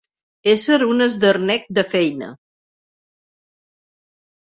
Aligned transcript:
Ésser 0.53 0.77
un 0.93 1.03
esdernec 1.09 1.69
de 1.81 1.85
feina. 1.93 2.33